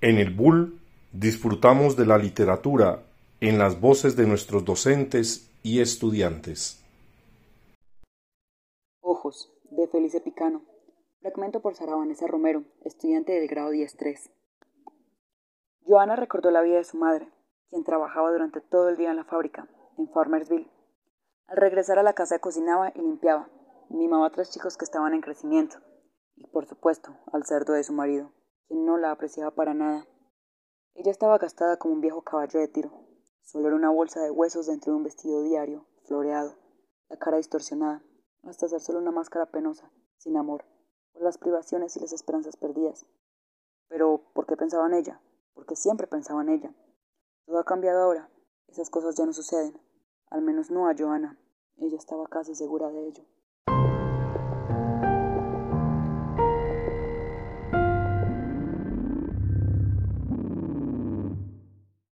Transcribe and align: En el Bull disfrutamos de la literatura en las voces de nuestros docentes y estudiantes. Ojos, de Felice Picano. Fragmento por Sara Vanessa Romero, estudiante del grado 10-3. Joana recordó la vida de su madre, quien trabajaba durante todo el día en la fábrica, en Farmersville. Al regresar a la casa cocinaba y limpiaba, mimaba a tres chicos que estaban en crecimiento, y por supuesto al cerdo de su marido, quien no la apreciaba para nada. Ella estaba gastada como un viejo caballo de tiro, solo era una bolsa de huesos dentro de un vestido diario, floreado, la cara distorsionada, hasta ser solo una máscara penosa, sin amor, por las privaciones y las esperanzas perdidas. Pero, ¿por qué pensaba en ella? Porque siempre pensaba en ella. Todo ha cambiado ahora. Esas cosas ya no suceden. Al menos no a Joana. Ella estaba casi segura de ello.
En 0.00 0.18
el 0.18 0.32
Bull 0.32 0.78
disfrutamos 1.12 1.96
de 1.96 2.06
la 2.06 2.18
literatura 2.18 3.02
en 3.40 3.58
las 3.58 3.80
voces 3.80 4.14
de 4.14 4.28
nuestros 4.28 4.64
docentes 4.64 5.50
y 5.64 5.80
estudiantes. 5.80 6.84
Ojos, 9.00 9.52
de 9.72 9.88
Felice 9.88 10.20
Picano. 10.20 10.62
Fragmento 11.20 11.60
por 11.60 11.74
Sara 11.74 11.96
Vanessa 11.96 12.28
Romero, 12.28 12.62
estudiante 12.84 13.32
del 13.32 13.48
grado 13.48 13.72
10-3. 13.72 14.30
Joana 15.84 16.14
recordó 16.14 16.52
la 16.52 16.62
vida 16.62 16.76
de 16.76 16.84
su 16.84 16.96
madre, 16.96 17.28
quien 17.68 17.82
trabajaba 17.82 18.30
durante 18.30 18.60
todo 18.60 18.90
el 18.90 18.96
día 18.96 19.10
en 19.10 19.16
la 19.16 19.24
fábrica, 19.24 19.66
en 19.98 20.08
Farmersville. 20.10 20.70
Al 21.48 21.56
regresar 21.56 21.98
a 21.98 22.04
la 22.04 22.12
casa 22.12 22.38
cocinaba 22.38 22.92
y 22.94 23.00
limpiaba, 23.00 23.48
mimaba 23.88 24.28
a 24.28 24.30
tres 24.30 24.50
chicos 24.52 24.76
que 24.76 24.84
estaban 24.84 25.12
en 25.12 25.22
crecimiento, 25.22 25.78
y 26.36 26.46
por 26.46 26.66
supuesto 26.66 27.16
al 27.32 27.44
cerdo 27.46 27.72
de 27.72 27.82
su 27.82 27.92
marido, 27.92 28.30
quien 28.68 28.84
no 28.84 28.98
la 28.98 29.10
apreciaba 29.10 29.50
para 29.50 29.74
nada. 29.74 30.06
Ella 30.94 31.10
estaba 31.10 31.38
gastada 31.38 31.78
como 31.78 31.94
un 31.94 32.00
viejo 32.00 32.22
caballo 32.22 32.60
de 32.60 32.68
tiro, 32.68 32.92
solo 33.42 33.66
era 33.66 33.76
una 33.76 33.90
bolsa 33.90 34.20
de 34.22 34.30
huesos 34.30 34.66
dentro 34.66 34.92
de 34.92 34.98
un 34.98 35.04
vestido 35.04 35.42
diario, 35.42 35.86
floreado, 36.04 36.54
la 37.08 37.18
cara 37.18 37.38
distorsionada, 37.38 38.02
hasta 38.44 38.68
ser 38.68 38.80
solo 38.80 38.98
una 38.98 39.10
máscara 39.10 39.46
penosa, 39.46 39.90
sin 40.18 40.36
amor, 40.36 40.64
por 41.12 41.22
las 41.22 41.38
privaciones 41.38 41.96
y 41.96 42.00
las 42.00 42.12
esperanzas 42.12 42.56
perdidas. 42.56 43.06
Pero, 43.88 44.30
¿por 44.34 44.46
qué 44.46 44.56
pensaba 44.56 44.86
en 44.86 44.94
ella? 44.94 45.20
Porque 45.54 45.74
siempre 45.74 46.06
pensaba 46.06 46.42
en 46.42 46.50
ella. 46.50 46.74
Todo 47.46 47.58
ha 47.58 47.64
cambiado 47.64 48.02
ahora. 48.02 48.30
Esas 48.68 48.90
cosas 48.90 49.16
ya 49.16 49.24
no 49.24 49.32
suceden. 49.32 49.80
Al 50.30 50.42
menos 50.42 50.70
no 50.70 50.88
a 50.88 50.94
Joana. 50.96 51.38
Ella 51.78 51.96
estaba 51.96 52.26
casi 52.26 52.54
segura 52.54 52.90
de 52.90 53.06
ello. 53.06 53.24